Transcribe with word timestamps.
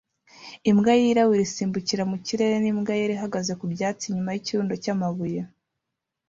Imbwa 0.69 0.93
yirabura 1.01 1.41
isimbukira 1.47 2.03
mu 2.11 2.17
kirere 2.25 2.55
n'imbwa 2.59 2.93
yera 2.99 3.13
ihagaze 3.17 3.51
ku 3.59 3.65
byatsi 3.73 4.03
inyuma 4.07 4.29
yikirundo 4.35 4.73
cyamabuye 4.83 5.41